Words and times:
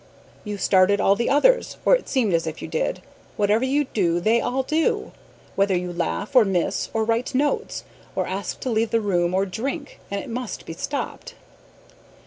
"You 0.43 0.57
started 0.57 0.99
all 0.99 1.15
the 1.15 1.29
others, 1.29 1.77
or 1.85 1.95
it 1.95 2.09
seemed 2.09 2.33
as 2.33 2.47
if 2.47 2.59
you 2.59 2.67
did. 2.67 3.03
Whatever 3.37 3.63
you 3.65 3.83
do 3.83 4.19
they 4.19 4.41
all 4.41 4.63
do, 4.63 5.11
whether 5.55 5.77
you 5.77 5.93
laugh, 5.93 6.35
or 6.35 6.43
miss, 6.43 6.89
or 6.91 7.03
write 7.03 7.35
notes, 7.35 7.83
or 8.15 8.25
ask 8.25 8.59
to 8.61 8.71
leave 8.71 8.89
the 8.89 8.99
room, 8.99 9.35
or 9.35 9.45
drink; 9.45 9.99
and 10.09 10.19
it 10.19 10.27
must 10.31 10.65
be 10.65 10.73
stopped." 10.73 11.35